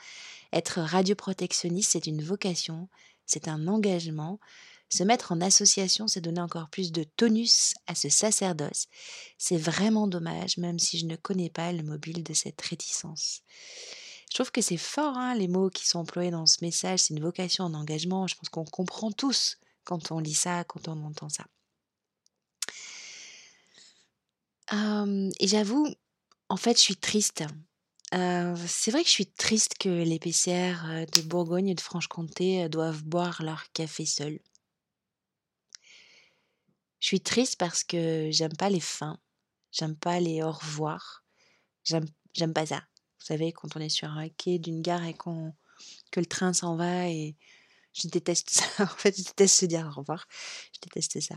Être 0.53 0.81
radioprotectionniste, 0.81 1.91
c'est 1.91 2.07
une 2.07 2.23
vocation, 2.23 2.89
c'est 3.27 3.49
un 3.49 3.67
engagement. 3.67 4.39
Se 4.93 5.05
mettre 5.05 5.33
en 5.33 5.41
association, 5.41 6.07
c'est 6.07 6.21
donner 6.21 6.43
encore 6.43 6.69
plus 6.69 6.93
de 6.93 7.03
tonus 7.03 7.73
à 7.87 7.95
ce 7.95 8.11
sacerdoce. 8.11 8.89
C'est 9.39 9.57
vraiment 9.57 10.07
dommage, 10.07 10.59
même 10.59 10.79
si 10.79 10.99
je 10.99 11.07
ne 11.07 11.17
connais 11.17 11.49
pas 11.49 11.73
le 11.73 11.83
mobile 11.83 12.23
de 12.23 12.35
cette 12.35 12.61
réticence. 12.61 13.41
Je 14.31 14.35
trouve 14.35 14.53
que 14.53 14.61
c'est 14.61 14.77
fort, 14.77 15.17
hein, 15.17 15.35
les 15.35 15.49
mots 15.49 15.71
qui 15.71 15.89
sont 15.89 16.01
employés 16.01 16.31
dans 16.31 16.45
ce 16.45 16.59
message. 16.61 17.01
C'est 17.01 17.15
une 17.15 17.23
vocation 17.23 17.65
en 17.65 17.73
engagement. 17.73 18.27
Je 18.27 18.35
pense 18.35 18.51
qu'on 18.51 18.67
comprend 18.67 19.11
tous 19.11 19.57
quand 19.85 20.13
on 20.13 20.19
lit 20.19 20.35
ça, 20.35 20.63
quand 20.65 20.89
on 20.89 21.03
entend 21.05 21.31
ça. 21.31 21.47
et 25.41 25.49
j'avoue, 25.49 25.87
en 26.51 26.57
fait, 26.59 26.77
je 26.77 26.83
suis 26.83 26.97
triste. 26.97 27.45
c'est 28.11 28.91
vrai 28.91 29.03
que 29.03 29.09
je 29.09 29.15
suis 29.15 29.27
triste 29.27 29.79
que 29.79 29.89
les 29.89 30.19
PCR 30.19 31.07
de 31.11 31.23
Bourgogne 31.23 31.69
et 31.69 31.75
de 31.75 31.81
Franche-Comté 31.81 32.69
doivent 32.69 33.05
boire 33.05 33.43
leur 33.43 33.73
café 33.73 34.05
seuls. 34.05 34.39
Je 37.03 37.09
suis 37.09 37.21
triste 37.21 37.57
parce 37.59 37.83
que 37.83 38.29
j'aime 38.31 38.57
pas 38.57 38.71
les 38.71 38.79
fins, 38.79 39.19
j'aime 39.73 39.97
pas 39.97 40.21
les 40.21 40.41
au 40.45 40.53
revoir, 40.53 41.25
j'aime, 41.83 42.07
pas 42.55 42.65
ça. 42.65 42.85
Vous 43.19 43.27
savez, 43.27 43.51
quand 43.51 43.75
on 43.75 43.81
est 43.81 43.89
sur 43.89 44.09
un 44.09 44.29
quai 44.29 44.61
d'une 44.61 44.83
gare 44.83 45.05
et 45.05 45.13
qu'on, 45.13 45.53
que 46.13 46.21
le 46.21 46.27
train 46.27 46.53
s'en 46.53 46.77
va 46.77 47.09
et 47.09 47.35
je 47.93 48.07
déteste 48.07 48.51
ça. 48.79 48.85
En 48.85 48.87
fait, 48.87 49.19
je 49.19 49.25
déteste 49.25 49.59
se 49.59 49.67
dire 49.67 49.85
au 49.89 49.99
revoir. 49.99 50.29
Je 50.75 50.79
déteste 50.81 51.21
ça. 51.21 51.35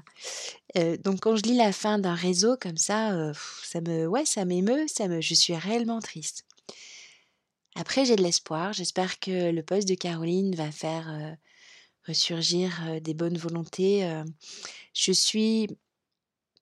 Euh, 0.77 0.98
donc, 0.98 1.22
quand 1.22 1.36
je 1.36 1.41
lis 1.41 1.57
la 1.57 1.74
fin 1.74 1.98
d'un 1.98 2.13
réseau 2.13 2.57
comme 2.57 2.77
ça, 2.77 3.15
euh, 3.15 3.34
ça 3.63 3.81
me, 3.81 4.05
ouais, 4.05 4.25
ça 4.25 4.45
m'émeut. 4.45 4.86
Ça 4.88 5.07
me, 5.07 5.19
je 5.19 5.34
suis 5.34 5.55
réellement 5.55 6.00
triste. 6.00 6.45
Après, 7.74 8.05
j'ai 8.05 8.15
de 8.15 8.22
l'espoir. 8.22 8.72
J'espère 8.72 9.19
que 9.19 9.50
le 9.50 9.63
poste 9.63 9.88
de 9.88 9.95
Caroline 9.95 10.53
va 10.53 10.72
faire 10.72 11.10
euh, 11.10 11.36
ressurgir 12.07 13.00
des 13.01 13.13
bonnes 13.13 13.38
volontés. 13.38 14.07
Je 14.93 15.12
suis 15.12 15.67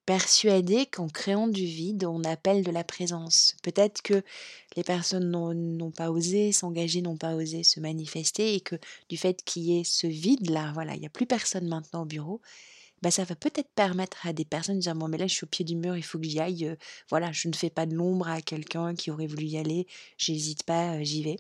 persuadée 0.06 0.86
qu'en 0.86 1.08
créant 1.08 1.48
du 1.48 1.66
vide, 1.66 2.06
on 2.06 2.24
appelle 2.24 2.64
de 2.64 2.72
la 2.72 2.84
présence. 2.84 3.56
Peut-être 3.64 4.02
que 4.02 4.22
les 4.76 4.84
personnes 4.84 5.30
n'ont 5.32 5.92
pas 5.92 6.12
osé 6.12 6.52
s'engager, 6.52 7.02
n'ont 7.02 7.18
pas 7.18 7.36
osé 7.36 7.64
se 7.64 7.80
manifester 7.80 8.56
et 8.56 8.60
que 8.60 8.76
du 9.10 9.18
fait 9.18 9.44
qu'il 9.44 9.64
y 9.64 9.80
ait 9.80 9.84
ce 9.84 10.08
vide-là, 10.08 10.72
voilà, 10.74 10.96
il 10.96 11.00
n'y 11.00 11.06
a 11.06 11.10
plus 11.10 11.26
personne 11.26 11.68
maintenant 11.68 12.02
au 12.02 12.06
bureau, 12.06 12.42
bah 13.02 13.12
ça 13.12 13.24
va 13.24 13.36
peut-être 13.36 13.70
permettre 13.76 14.26
à 14.28 14.34
des 14.34 14.46
personnes 14.46 14.78
de 14.78 14.82
dire 14.82 14.96
bon 14.96 15.08
mais 15.10 15.18
là 15.18 15.28
je 15.28 15.34
suis 15.36 15.44
au 15.46 15.48
pied 15.48 15.66
du 15.66 15.76
mur, 15.76 15.96
il 15.98 16.04
faut 16.04 16.20
que 16.20 16.26
j'y 16.26 16.40
aille, 16.40 16.76
voilà, 17.10 17.32
je 17.32 17.48
ne 17.48 17.54
fais 17.54 17.70
pas 17.70 17.86
de 17.86 17.96
l'ombre 17.96 18.28
à 18.28 18.42
quelqu'un 18.42 18.96
qui 18.96 19.12
aurait 19.12 19.28
voulu 19.28 19.46
y 19.46 19.58
aller, 19.58 19.88
j'hésite 20.18 20.64
pas, 20.64 21.02
j'y 21.04 21.24
vais. 21.24 21.38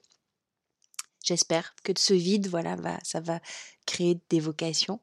J'espère 1.24 1.74
que 1.84 1.94
de 1.94 2.00
ce 2.00 2.13
vide, 2.13 2.48
voilà, 2.48 2.75
va, 2.75 3.00
ça 3.03 3.22
va 3.22 3.39
créer 3.86 4.20
des 4.30 4.42
vocations. 4.42 5.00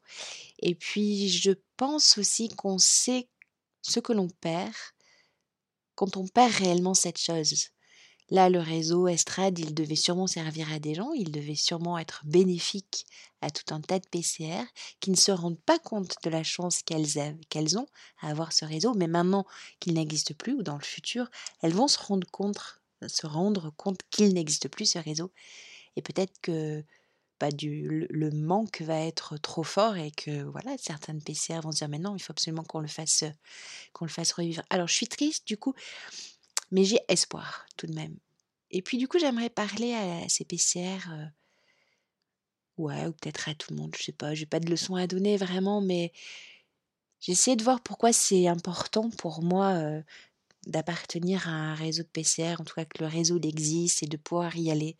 Et 0.59 0.75
puis, 0.75 1.29
je 1.29 1.51
pense 1.77 2.17
aussi 2.17 2.49
qu'on 2.49 2.77
sait 2.77 3.27
ce 3.81 3.99
que 3.99 4.13
l'on 4.13 4.29
perd 4.29 4.73
quand 5.95 6.17
on 6.17 6.27
perd 6.27 6.53
réellement 6.53 6.93
cette 6.93 7.17
chose. 7.17 7.69
Là, 8.29 8.49
le 8.49 8.59
réseau 8.59 9.07
Estrade, 9.07 9.59
il 9.59 9.73
devait 9.73 9.95
sûrement 9.95 10.27
servir 10.27 10.71
à 10.71 10.79
des 10.79 10.93
gens, 10.93 11.11
il 11.11 11.31
devait 11.31 11.55
sûrement 11.55 11.97
être 11.97 12.21
bénéfique 12.23 13.05
à 13.41 13.49
tout 13.49 13.73
un 13.73 13.81
tas 13.81 13.99
de 13.99 14.07
PCR 14.07 14.63
qui 15.01 15.11
ne 15.11 15.17
se 15.17 15.31
rendent 15.31 15.59
pas 15.59 15.79
compte 15.79 16.15
de 16.23 16.29
la 16.29 16.43
chance 16.43 16.81
qu'elles 16.81 17.77
ont 17.77 17.87
à 18.21 18.29
avoir 18.29 18.53
ce 18.53 18.63
réseau, 18.63 18.93
mais 18.93 19.07
maintenant 19.07 19.45
qu'il 19.79 19.95
n'existe 19.95 20.33
plus 20.35 20.53
ou 20.53 20.63
dans 20.63 20.77
le 20.77 20.83
futur, 20.83 21.29
elles 21.61 21.73
vont 21.73 21.89
se 21.89 21.99
rendre 21.99 23.71
compte 23.75 24.01
qu'il 24.11 24.33
n'existe 24.33 24.69
plus 24.69 24.85
ce 24.85 24.99
réseau 24.99 25.33
et 25.95 26.01
peut-être 26.01 26.39
que 26.41 26.83
bah, 27.39 27.49
du, 27.49 28.07
le, 28.11 28.29
manque 28.29 28.81
va 28.81 28.99
être 28.99 29.35
trop 29.37 29.63
fort 29.63 29.97
et 29.97 30.11
que 30.11 30.43
voilà 30.43 30.77
certaines 30.77 31.23
PCR 31.23 31.59
vont 31.61 31.71
se 31.71 31.77
dire 31.77 31.89
mais 31.89 31.97
non 31.97 32.15
il 32.15 32.19
faut 32.19 32.31
absolument 32.31 32.63
qu'on 32.63 32.79
le 32.79 32.87
fasse 32.87 33.23
qu'on 33.93 34.05
le 34.05 34.11
fasse 34.11 34.31
revivre. 34.31 34.61
Alors 34.69 34.87
je 34.87 34.93
suis 34.93 35.07
triste 35.07 35.47
du 35.47 35.57
coup 35.57 35.73
mais 36.69 36.83
j'ai 36.83 36.99
espoir 37.07 37.65
tout 37.77 37.87
de 37.87 37.93
même. 37.93 38.15
Et 38.69 38.81
puis 38.81 38.97
du 38.99 39.07
coup 39.07 39.17
j'aimerais 39.17 39.49
parler 39.49 39.93
à 39.93 40.29
ces 40.29 40.45
PCR 40.45 40.99
ouais 42.77 43.07
ou 43.07 43.11
peut-être 43.11 43.49
à 43.49 43.55
tout 43.55 43.73
le 43.73 43.81
monde 43.81 43.95
je 43.97 44.03
sais 44.03 44.11
pas 44.11 44.35
j'ai 44.35 44.45
pas 44.45 44.59
de 44.59 44.69
leçon 44.69 44.95
à 44.95 45.07
donner 45.07 45.37
vraiment 45.37 45.81
mais 45.81 46.13
j'essaie 47.19 47.55
de 47.55 47.63
voir 47.63 47.81
pourquoi 47.81 48.13
c'est 48.13 48.47
important 48.47 49.09
pour 49.09 49.41
moi 49.41 50.03
d'appartenir 50.67 51.47
à 51.47 51.51
un 51.51 51.75
réseau 51.75 52.03
de 52.03 52.07
PCR, 52.07 52.55
en 52.59 52.63
tout 52.63 52.75
cas 52.75 52.85
que 52.85 53.03
le 53.03 53.07
réseau 53.07 53.39
existe 53.41 54.03
et 54.03 54.07
de 54.07 54.17
pouvoir 54.17 54.55
y 54.55 54.71
aller, 54.71 54.95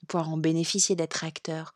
de 0.00 0.06
pouvoir 0.06 0.30
en 0.30 0.38
bénéficier, 0.38 0.96
d'être 0.96 1.24
acteur. 1.24 1.74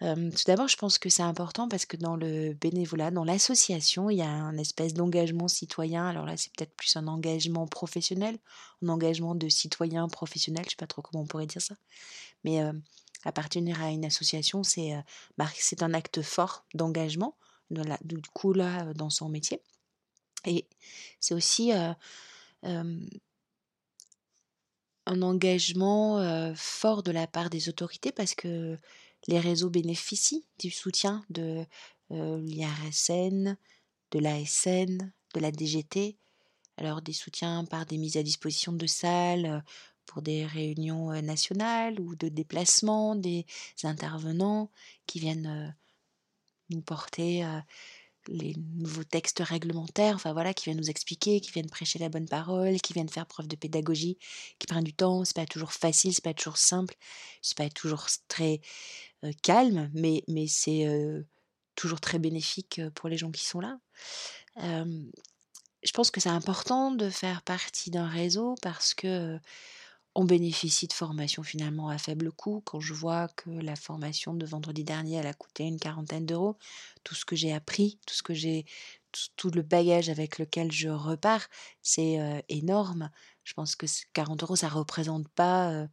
tout 0.00 0.44
d'abord, 0.46 0.68
je 0.68 0.76
pense 0.76 0.98
que 0.98 1.08
c'est 1.08 1.22
important 1.22 1.68
parce 1.68 1.86
que 1.86 1.96
dans 1.96 2.16
le 2.16 2.54
bénévolat, 2.54 3.10
dans 3.10 3.24
l'association, 3.24 4.10
il 4.10 4.18
y 4.18 4.22
a 4.22 4.28
un 4.30 4.58
espèce 4.58 4.94
d'engagement 4.94 5.48
citoyen. 5.48 6.06
Alors 6.08 6.26
là, 6.26 6.36
c'est 6.36 6.52
peut-être 6.52 6.74
plus 6.74 6.96
un 6.96 7.06
engagement 7.06 7.66
professionnel, 7.66 8.38
un 8.82 8.88
engagement 8.88 9.34
de 9.34 9.48
citoyen 9.48 10.08
professionnel, 10.08 10.64
je 10.64 10.68
ne 10.68 10.70
sais 10.70 10.76
pas 10.76 10.86
trop 10.86 11.02
comment 11.02 11.22
on 11.22 11.26
pourrait 11.26 11.46
dire 11.46 11.62
ça. 11.62 11.76
Mais 12.44 12.60
appartenir 13.24 13.80
à 13.82 13.90
une 13.90 14.04
association, 14.04 14.62
c'est 14.62 14.92
c'est 15.54 15.82
un 15.82 15.94
acte 15.94 16.20
fort 16.22 16.64
d'engagement, 16.74 17.36
du 17.70 18.20
coup 18.34 18.52
là, 18.52 18.92
dans 18.94 19.10
son 19.10 19.28
métier. 19.28 19.62
Et 20.44 20.66
c'est 21.20 21.34
aussi 21.34 21.72
un 22.62 23.00
engagement 25.06 26.54
fort 26.54 27.02
de 27.02 27.10
la 27.10 27.26
part 27.26 27.50
des 27.50 27.68
autorités 27.68 28.12
parce 28.12 28.34
que 28.34 28.78
les 29.28 29.40
réseaux 29.40 29.70
bénéficient 29.70 30.46
du 30.58 30.70
soutien 30.70 31.24
de 31.30 31.64
l'IRSN, 32.10 33.56
de 34.10 34.18
l'ASN, 34.18 35.12
de 35.34 35.40
la 35.40 35.50
DGT, 35.50 36.18
alors 36.76 37.02
des 37.02 37.12
soutiens 37.12 37.64
par 37.64 37.86
des 37.86 37.98
mises 37.98 38.16
à 38.16 38.22
disposition 38.22 38.72
de 38.72 38.86
salles 38.86 39.64
pour 40.06 40.22
des 40.22 40.44
réunions 40.46 41.10
nationales 41.22 42.00
ou 42.00 42.16
de 42.16 42.28
déplacements, 42.28 43.14
des 43.16 43.46
intervenants 43.84 44.70
qui 45.06 45.20
viennent 45.20 45.74
nous 46.70 46.82
porter 46.82 47.44
les 48.28 48.54
nouveaux 48.74 49.04
textes 49.04 49.40
réglementaires, 49.40 50.14
enfin 50.14 50.32
voilà, 50.32 50.54
qui 50.54 50.64
viennent 50.64 50.78
nous 50.78 50.90
expliquer, 50.90 51.40
qui 51.40 51.50
viennent 51.50 51.70
prêcher 51.70 51.98
la 51.98 52.08
bonne 52.08 52.28
parole, 52.28 52.80
qui 52.80 52.92
viennent 52.92 53.08
faire 53.08 53.26
preuve 53.26 53.48
de 53.48 53.56
pédagogie, 53.56 54.18
qui 54.58 54.66
prennent 54.66 54.84
du 54.84 54.94
temps. 54.94 55.24
C'est 55.24 55.36
pas 55.36 55.46
toujours 55.46 55.72
facile, 55.72 56.14
c'est 56.14 56.24
pas 56.24 56.34
toujours 56.34 56.58
simple, 56.58 56.94
c'est 57.42 57.56
pas 57.56 57.70
toujours 57.70 58.06
très 58.28 58.60
calme, 59.42 59.90
mais, 59.94 60.24
mais 60.28 60.46
c'est 60.46 60.86
toujours 61.74 62.00
très 62.00 62.18
bénéfique 62.18 62.80
pour 62.94 63.08
les 63.08 63.16
gens 63.16 63.30
qui 63.30 63.44
sont 63.44 63.60
là. 63.60 63.78
je 64.58 65.92
pense 65.92 66.10
que 66.10 66.20
c'est 66.20 66.28
important 66.28 66.92
de 66.92 67.10
faire 67.10 67.42
partie 67.42 67.90
d'un 67.90 68.08
réseau 68.08 68.54
parce 68.62 68.94
que 68.94 69.38
on 70.14 70.24
bénéficie 70.24 70.86
de 70.86 70.92
formations 70.92 71.42
finalement 71.42 71.88
à 71.88 71.98
faible 71.98 72.32
coût. 72.32 72.62
Quand 72.64 72.80
je 72.80 72.92
vois 72.92 73.28
que 73.28 73.50
la 73.50 73.76
formation 73.76 74.34
de 74.34 74.44
vendredi 74.44 74.84
dernier, 74.84 75.16
elle 75.16 75.26
a 75.26 75.34
coûté 75.34 75.64
une 75.64 75.78
quarantaine 75.78 76.26
d'euros, 76.26 76.58
tout 77.04 77.14
ce 77.14 77.24
que 77.24 77.36
j'ai 77.36 77.52
appris, 77.52 77.98
tout 78.06 78.14
ce 78.14 78.22
que 78.22 78.34
j'ai, 78.34 78.66
tout, 79.36 79.50
le 79.50 79.62
bagage 79.62 80.10
avec 80.10 80.38
lequel 80.38 80.70
je 80.70 80.88
repars, 80.88 81.48
c'est 81.80 82.44
énorme. 82.48 83.10
Je 83.44 83.54
pense 83.54 83.74
que 83.76 83.86
40 84.12 84.42
euros, 84.42 84.56
ça 84.56 84.68
représente 84.68 85.28
pas, 85.28 85.86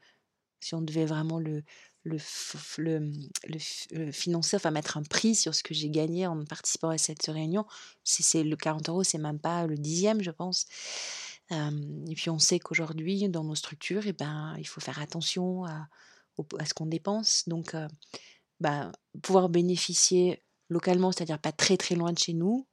si 0.59 0.75
on 0.75 0.81
devait 0.81 1.05
vraiment 1.05 1.39
le, 1.39 1.63
le, 2.03 2.17
le, 3.47 4.11
financer, 4.11 4.55
enfin 4.55 4.71
mettre 4.71 4.97
un 4.97 5.03
prix 5.03 5.35
sur 5.35 5.55
ce 5.55 5.63
que 5.63 5.73
j'ai 5.73 5.89
gagné 5.89 6.27
en 6.27 6.43
participant 6.45 6.89
à 6.89 6.97
cette 6.97 7.25
réunion, 7.25 7.65
c'est 8.03 8.43
le 8.43 8.55
40 8.55 8.89
euros, 8.89 9.03
c'est 9.03 9.17
même 9.17 9.39
pas 9.39 9.65
le 9.67 9.77
dixième, 9.77 10.21
je 10.21 10.31
pense 10.31 10.65
et 11.51 12.15
puis 12.15 12.29
on 12.29 12.39
sait 12.39 12.59
qu'aujourd'hui, 12.59 13.27
dans 13.29 13.43
nos 13.43 13.55
structures, 13.55 14.05
eh 14.05 14.13
ben, 14.13 14.55
il 14.57 14.67
faut 14.67 14.81
faire 14.81 14.99
attention 14.99 15.65
à, 15.65 15.87
ce 16.37 16.73
qu'on 16.73 16.85
dépense. 16.85 17.47
Donc, 17.47 17.75
bah, 18.59 18.91
pouvoir 19.21 19.49
bénéficier 19.49 20.43
localement, 20.69 21.11
c'est-à-dire 21.11 21.39
pas 21.39 21.51
très 21.51 21.77
très 21.77 21.95
loin 21.95 22.13
de 22.13 22.19
chez 22.19 22.33
nous. 22.33 22.67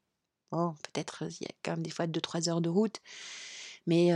peut-être 0.50 1.24
il 1.40 1.44
y 1.44 1.46
a 1.46 1.54
quand 1.62 1.72
même 1.72 1.82
des 1.82 1.90
fois 1.90 2.06
2-3 2.06 2.48
heures 2.48 2.60
de 2.60 2.68
route, 2.68 3.00
mais 3.86 4.10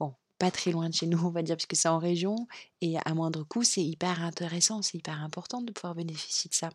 bon, 0.00 0.14
pas 0.38 0.50
très 0.50 0.72
loin 0.72 0.88
de 0.88 0.94
chez 0.94 1.06
nous, 1.06 1.18
on 1.18 1.30
va 1.30 1.42
dire, 1.42 1.56
puisque 1.56 1.76
c'est 1.76 1.88
en 1.88 1.98
région, 1.98 2.48
et 2.80 2.96
à 3.04 3.14
moindre 3.14 3.44
coût, 3.44 3.62
c'est 3.62 3.84
hyper 3.84 4.22
intéressant, 4.22 4.80
c'est 4.80 4.96
hyper 4.98 5.22
important 5.22 5.60
de 5.60 5.72
pouvoir 5.72 5.94
bénéficier 5.94 6.48
de 6.48 6.54
ça. 6.54 6.70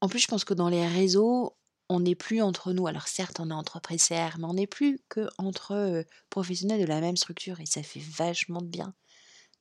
en 0.00 0.08
plus, 0.08 0.20
je 0.20 0.28
pense 0.28 0.44
que 0.44 0.54
dans 0.54 0.70
les 0.70 0.86
réseaux, 0.86 1.54
on 1.88 2.00
n'est 2.00 2.14
plus 2.14 2.42
entre 2.42 2.72
nous. 2.72 2.86
Alors 2.86 3.08
certes, 3.08 3.40
on 3.40 3.50
est 3.50 3.54
entre 3.54 3.80
mais 3.90 4.44
on 4.44 4.54
n'est 4.54 4.66
plus 4.66 5.00
que 5.08 5.28
entre 5.38 6.04
professionnels 6.30 6.80
de 6.80 6.86
la 6.86 7.00
même 7.00 7.16
structure 7.16 7.60
et 7.60 7.66
ça 7.66 7.82
fait 7.82 8.00
vachement 8.00 8.60
de 8.60 8.66
bien 8.66 8.94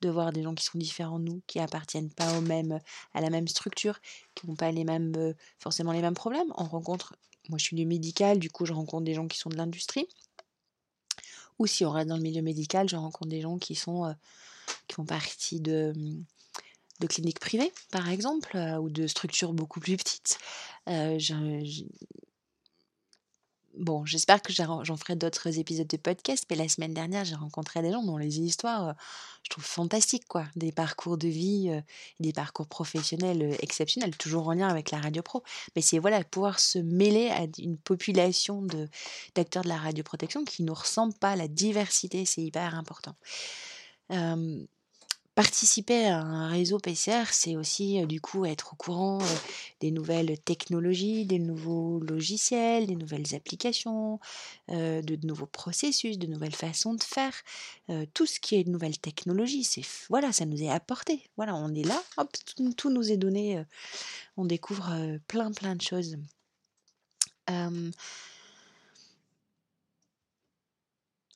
de 0.02 0.10
voir 0.10 0.32
des 0.32 0.44
gens 0.44 0.54
qui 0.54 0.66
sont 0.66 0.78
différents 0.78 1.20
de 1.20 1.26
nous, 1.26 1.42
qui 1.48 1.60
appartiennent 1.60 2.12
pas 2.12 2.38
au 2.38 2.42
même, 2.42 2.80
à 3.14 3.22
la 3.22 3.30
même 3.30 3.48
structure, 3.48 4.00
qui 4.36 4.48
n'ont 4.48 4.56
pas 4.56 4.72
les 4.72 4.84
mêmes, 4.84 5.34
forcément 5.58 5.94
les 5.94 6.02
mêmes 6.02 6.14
problèmes. 6.14 6.52
On 6.58 6.66
rencontre, 6.66 7.16
moi 7.50 7.58
je 7.58 7.64
suis 7.64 7.76
du 7.76 7.86
médical, 7.86 8.40
du 8.40 8.50
coup 8.50 8.66
je 8.66 8.74
rencontre 8.74 9.06
des 9.06 9.14
gens 9.14 9.28
qui 9.28 9.38
sont 9.38 9.50
de 9.50 9.56
l'industrie. 9.58 10.08
Ou 11.60 11.68
si 11.68 11.86
on 11.86 11.92
reste 11.92 12.10
dans 12.10 12.18
le 12.18 12.24
milieu 12.24 12.42
médical, 12.42 12.90
je 12.90 12.98
rencontre 12.98 13.30
des 13.30 13.42
gens 13.42 13.58
qui 13.58 13.76
sont, 13.76 14.14
qui 14.88 14.96
font 14.96 15.06
partie 15.06 15.62
de, 15.62 15.94
mmh, 15.96 16.26
de 17.00 17.08
cliniques 17.08 17.40
privées, 17.40 17.72
par 17.92 18.10
exemple, 18.10 18.58
ou 18.82 18.90
de 18.90 19.08
structures 19.08 19.54
beaucoup 19.54 19.80
plus 19.80 19.98
petites. 19.98 20.38
Bon, 23.78 24.06
j'espère 24.06 24.42
que 24.42 24.54
j'en 24.54 24.96
ferai 24.96 25.18
d'autres 25.18 25.60
épisodes 25.60 25.88
de 25.88 25.98
podcast, 25.98 26.46
mais 26.50 26.56
la 26.56 26.70
semaine 26.70 26.94
dernière, 26.94 27.26
j'ai 27.26 27.36
rencontré 27.36 27.82
des 27.82 27.92
gens 27.92 28.04
dont 28.04 28.18
les 28.18 28.40
histoires, 28.40 28.96
je 29.44 29.50
trouve 29.50 29.66
fantastiques, 29.66 30.28
quoi. 30.30 30.46
Des 30.56 30.72
parcours 30.72 31.18
de 31.18 31.28
vie, 31.28 31.70
des 32.22 32.32
parcours 32.32 32.68
professionnels 32.68 33.58
exceptionnels, 33.60 34.16
toujours 34.16 34.48
en 34.48 34.54
lien 34.54 34.70
avec 34.70 34.92
la 34.92 35.00
radio 35.00 35.22
pro. 35.22 35.44
Mais 35.76 35.82
c'est 35.82 36.00
voilà, 36.00 36.24
pouvoir 36.24 36.60
se 36.60 36.80
mêler 36.80 37.30
à 37.30 37.48
une 37.58 37.78
population 37.78 38.62
d'acteurs 39.36 39.64
de, 39.64 39.70
la 39.70 39.78
radioprotection 39.78 40.46
qui 40.46 40.64
ne 40.64 40.68
nous 40.70 40.74
ressemble 40.74 41.14
pas, 41.16 41.36
la 41.36 41.50
diversité, 41.50 42.24
c'est 42.24 42.44
hyper 42.44 42.76
important. 42.76 43.16
Participer 45.36 46.06
à 46.06 46.22
un 46.22 46.48
réseau 46.48 46.80
PCR, 46.80 47.26
c'est 47.32 47.58
aussi 47.58 48.06
du 48.08 48.22
coup 48.22 48.46
être 48.46 48.72
au 48.72 48.76
courant 48.78 49.20
des 49.82 49.92
nouvelles 49.92 50.40
technologies, 50.40 51.26
des 51.26 51.40
nouveaux 51.40 52.00
logiciels, 52.00 52.88
des 52.88 52.96
nouvelles 52.96 53.36
applications, 53.36 54.22
de, 54.70 55.26
nouveaux 55.28 55.46
processus, 55.46 56.18
de 56.18 56.28
nouvelles 56.28 56.56
façons 56.56 56.94
de 56.94 57.04
faire. 57.04 57.34
tout 58.14 58.26
ce 58.26 58.40
qui 58.40 58.56
est 58.56 58.64
de 58.64 58.70
nouvelles 58.70 58.98
technologies, 58.98 59.70
voilà, 60.10 60.32
ça 60.32 60.46
nous 60.46 60.64
est 60.64 60.70
apporté. 60.70 61.30
Voilà, 61.36 61.54
on 61.56 61.74
est 61.74 61.84
là, 61.84 62.02
hop, 62.16 62.30
tout, 62.78 62.90
nous 62.90 63.12
est 63.12 63.18
donné. 63.18 63.62
on 64.38 64.46
découvre 64.46 65.20
plein 65.28 65.52
plein 65.52 65.76
de 65.76 65.82
choses. 65.82 66.16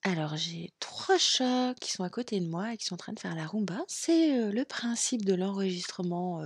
Alors, 0.03 0.37
j'ai 0.37 0.71
trois 0.79 1.17
chats 1.17 1.73
qui 1.81 1.91
sont 1.91 2.03
à 2.03 2.09
côté 2.09 2.39
de 2.39 2.47
moi 2.47 2.73
et 2.73 2.77
qui 2.77 2.85
sont 2.85 2.95
en 2.95 2.97
train 2.97 3.13
de 3.13 3.19
faire 3.19 3.35
la 3.35 3.45
rumba. 3.45 3.79
C'est, 3.87 4.49
le 4.51 4.65
principe 4.65 5.25
de 5.25 5.33
l'enregistrement, 5.33 6.41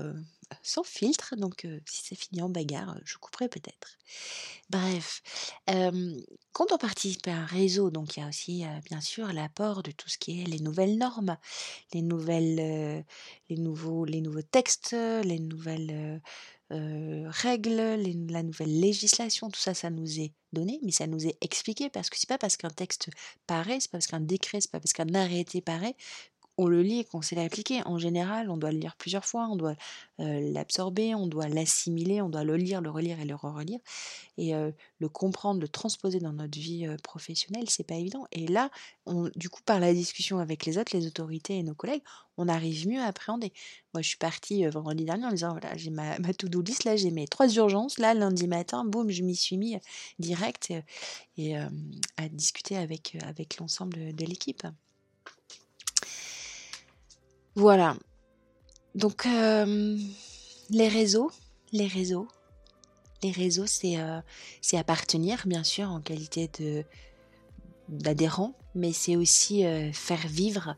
sans 0.63 0.83
filtre, 0.83 1.35
donc 1.35 1.67
si 1.85 2.03
c'est 2.03 2.15
fini 2.15 2.41
en 2.41 2.49
bagarre, 2.49 2.97
je 3.05 3.17
couperai 3.17 3.49
peut-être. 3.49 3.97
Bref, 4.69 5.21
quand 6.51 6.71
on 6.71 6.77
participe 6.77 7.27
à 7.27 7.33
un 7.33 7.45
réseau, 7.45 7.91
donc 7.91 8.17
il 8.17 8.21
y 8.21 8.23
a 8.23 8.27
aussi, 8.27 8.65
bien 8.89 9.01
sûr 9.01 9.31
l'apport 9.33 9.83
de 9.83 9.91
tout 9.91 10.09
ce 10.09 10.17
qui 10.17 10.41
est 10.41 10.45
les 10.45 10.59
nouvelles 10.59 10.97
normes, 10.97 11.37
les 11.93 12.01
nouvelles, 12.01 13.05
les 13.49 13.57
nouveaux 13.57 14.05
les 14.05 14.21
nouveaux 14.21 14.41
textes, 14.41 14.93
les 14.93 15.39
nouvelles, 15.39 16.21
règles, 17.29 17.99
la 18.29 18.43
nouvelle 18.43 18.79
législation, 18.79 19.49
tout 19.49 19.59
ça, 19.59 19.73
ça 19.73 19.89
nous 19.89 20.19
est 20.19 20.33
donné, 20.53 20.79
mais 20.83 20.91
ça 20.91 21.07
nous 21.07 21.25
est 21.25 21.37
expliqué 21.41 21.89
parce 21.89 22.09
que 22.09 22.17
c'est 22.17 22.29
pas 22.29 22.37
parce 22.37 22.57
qu'un 22.57 22.69
texte 22.69 23.09
paraît, 23.47 23.79
c'est 23.79 23.89
pas 23.91 23.97
parce 23.97 24.07
qu'un 24.07 24.19
décret, 24.19 24.61
c'est 24.61 24.71
pas 24.71 24.79
parce 24.79 24.93
qu'un 24.93 25.13
arrêté 25.15 25.61
paraît 25.61 25.95
on 26.57 26.67
le 26.67 26.81
lit 26.81 26.99
et 26.99 27.03
qu'on 27.03 27.21
sait 27.21 27.35
l'appliquer. 27.35 27.81
En 27.85 27.97
général, 27.97 28.49
on 28.49 28.57
doit 28.57 28.71
le 28.71 28.77
lire 28.77 28.95
plusieurs 28.95 29.25
fois, 29.25 29.47
on 29.49 29.55
doit 29.55 29.75
l'absorber, 30.19 31.15
on 31.15 31.27
doit 31.27 31.47
l'assimiler, 31.47 32.21
on 32.21 32.29
doit 32.29 32.43
le 32.43 32.55
lire, 32.55 32.81
le 32.81 32.89
relire 32.89 33.19
et 33.19 33.25
le 33.25 33.35
re-relire. 33.35 33.79
Et 34.37 34.53
le 34.53 35.09
comprendre, 35.09 35.61
le 35.61 35.67
transposer 35.67 36.19
dans 36.19 36.33
notre 36.33 36.59
vie 36.59 36.87
professionnelle, 37.03 37.69
c'est 37.69 37.83
pas 37.83 37.95
évident. 37.95 38.25
Et 38.31 38.47
là, 38.47 38.69
on, 39.05 39.29
du 39.35 39.49
coup, 39.49 39.61
par 39.63 39.79
la 39.79 39.93
discussion 39.93 40.39
avec 40.39 40.65
les 40.65 40.77
autres, 40.77 40.95
les 40.95 41.07
autorités 41.07 41.57
et 41.57 41.63
nos 41.63 41.75
collègues, 41.75 42.03
on 42.37 42.47
arrive 42.47 42.87
mieux 42.87 42.99
à 42.99 43.05
appréhender. 43.05 43.51
Moi, 43.93 44.01
je 44.01 44.09
suis 44.09 44.17
partie 44.17 44.65
vendredi 44.65 45.05
dernier 45.05 45.25
en 45.25 45.31
disant 45.31 45.51
voilà, 45.51 45.75
j'ai 45.77 45.89
ma, 45.91 46.17
ma 46.19 46.33
to-do 46.33 46.61
list, 46.61 46.83
là, 46.83 46.95
j'ai 46.95 47.11
mes 47.11 47.27
trois 47.27 47.47
urgences. 47.55 47.99
Là, 47.99 48.13
lundi 48.13 48.47
matin, 48.47 48.85
boum, 48.85 49.09
je 49.09 49.23
m'y 49.23 49.35
suis 49.35 49.57
mis 49.57 49.77
direct 50.19 50.73
et, 51.37 51.55
à 51.55 52.29
discuter 52.29 52.77
avec, 52.77 53.17
avec 53.23 53.57
l'ensemble 53.57 54.13
de 54.13 54.25
l'équipe. 54.25 54.65
Voilà. 57.55 57.95
Donc, 58.95 59.25
les 59.25 60.87
réseaux, 60.87 61.31
les 61.71 61.87
réseaux, 61.87 62.27
les 63.21 63.31
réseaux, 63.31 63.67
c'est 63.67 63.97
c'est 64.61 64.77
appartenir, 64.77 65.43
bien 65.45 65.63
sûr, 65.63 65.89
en 65.89 66.01
qualité 66.01 66.49
d'adhérent, 67.89 68.53
mais 68.75 68.93
c'est 68.93 69.15
aussi 69.15 69.63
faire 69.93 70.27
vivre. 70.27 70.75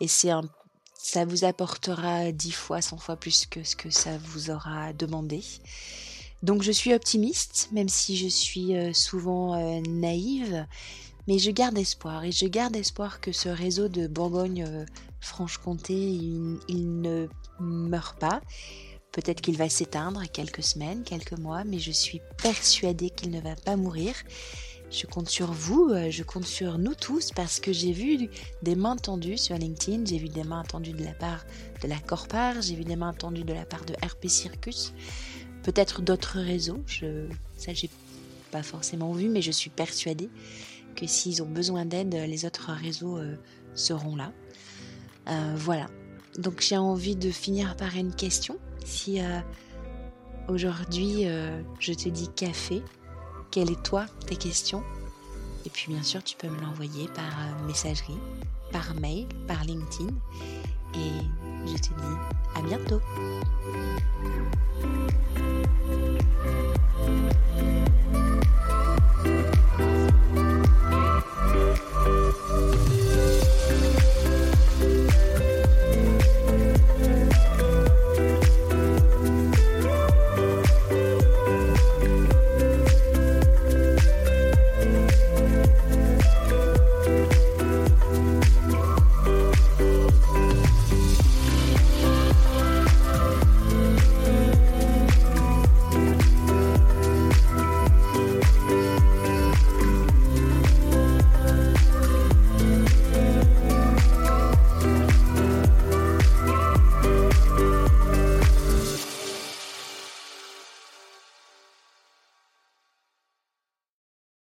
Et 0.00 0.08
c'est 0.08 0.30
un, 0.30 0.42
ça 0.96 1.24
vous 1.24 1.44
apportera 1.44 2.32
dix 2.32 2.52
fois, 2.52 2.80
cent 2.80 2.98
fois 2.98 3.16
plus 3.16 3.46
que 3.46 3.62
ce 3.62 3.76
que 3.76 3.90
ça 3.90 4.16
vous 4.18 4.50
aura 4.50 4.92
demandé. 4.92 5.42
Donc 6.42 6.62
je 6.62 6.72
suis 6.72 6.92
optimiste, 6.92 7.68
même 7.72 7.88
si 7.88 8.16
je 8.16 8.28
suis 8.28 8.72
souvent 8.94 9.80
naïve, 9.82 10.66
mais 11.26 11.38
je 11.38 11.50
garde 11.50 11.78
espoir 11.78 12.24
et 12.24 12.32
je 12.32 12.46
garde 12.46 12.76
espoir 12.76 13.20
que 13.20 13.32
ce 13.32 13.48
réseau 13.48 13.88
de 13.88 14.06
Bourgogne-Franche-Comté, 14.06 15.94
il, 15.94 17.00
ne 17.00 17.26
meurt 17.60 18.18
pas. 18.18 18.40
Peut-être 19.12 19.40
qu'il 19.40 19.56
va 19.56 19.68
s'éteindre 19.68 20.22
quelques 20.32 20.62
semaines, 20.62 21.04
quelques 21.04 21.38
mois, 21.38 21.64
mais 21.64 21.78
je 21.78 21.92
suis 21.92 22.20
persuadée 22.42 23.10
qu'il 23.10 23.30
ne 23.30 23.40
va 23.40 23.54
pas 23.56 23.76
mourir. 23.76 24.14
Je 24.90 25.06
compte 25.06 25.28
sur 25.28 25.52
vous, 25.52 25.88
euh, 25.90 26.10
je 26.10 26.22
compte 26.22 26.44
sur 26.44 26.78
nous 26.78 26.94
tous 26.94 27.32
parce 27.32 27.58
que 27.58 27.72
j'ai 27.72 27.90
vu 27.92 28.28
des 28.62 28.76
mains 28.76 28.96
tendues 28.96 29.38
sur 29.38 29.56
LinkedIn, 29.56 30.04
j'ai 30.04 30.18
vu 30.18 30.28
des 30.28 30.44
mains 30.44 30.62
tendues 30.62 30.92
de 30.92 31.02
la 31.02 31.14
part 31.14 31.44
de 31.82 31.88
la 31.88 31.98
Corpar, 31.98 32.60
j'ai 32.60 32.76
vu 32.76 32.84
des 32.84 32.94
mains 32.94 33.12
tendues 33.12 33.42
de 33.44 33.52
la 33.52 33.64
part 33.64 33.84
de 33.86 33.94
RP 33.94 34.28
Circus, 34.28 34.92
peut-être 35.64 36.00
d'autres 36.00 36.38
réseaux, 36.38 36.80
je, 36.86 37.26
ça 37.56 37.72
j'ai 37.72 37.90
pas 38.52 38.62
forcément 38.62 39.12
vu, 39.12 39.28
mais 39.28 39.42
je 39.42 39.50
suis 39.50 39.70
persuadée 39.70 40.28
que 40.94 41.06
s'ils 41.06 41.42
ont 41.42 41.48
besoin 41.48 41.84
d'aide, 41.84 42.14
les 42.14 42.44
autres 42.44 42.72
réseaux 42.72 43.18
euh, 43.18 43.36
seront 43.74 44.16
là. 44.16 44.32
Euh, 45.28 45.54
voilà. 45.56 45.86
Donc 46.38 46.60
j'ai 46.60 46.76
envie 46.76 47.16
de 47.16 47.30
finir 47.30 47.76
par 47.76 47.94
une 47.96 48.14
question. 48.14 48.58
Si 48.84 49.20
euh, 49.20 49.40
aujourd'hui 50.48 51.26
je 51.78 51.92
te 51.92 52.08
dis 52.08 52.28
café, 52.28 52.82
quelle 53.50 53.70
est 53.70 53.82
toi 53.82 54.06
tes 54.26 54.36
questions? 54.36 54.82
Et 55.64 55.70
puis 55.70 55.92
bien 55.92 56.02
sûr 56.02 56.22
tu 56.24 56.36
peux 56.36 56.48
me 56.48 56.60
l'envoyer 56.60 57.08
par 57.14 57.32
messagerie, 57.66 58.18
par 58.72 58.94
mail, 58.96 59.26
par 59.46 59.62
LinkedIn. 59.64 60.12
Et 60.96 61.66
je 61.66 61.76
te 61.76 61.88
dis 61.88 62.16
à 62.56 62.62
bientôt. 62.62 63.00